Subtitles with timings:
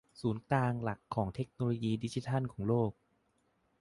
[0.21, 2.91] ศูนย์กลางหลักของเทคโนโลยีดิจิทัลของโลก